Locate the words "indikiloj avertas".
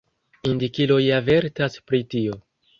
0.51-1.79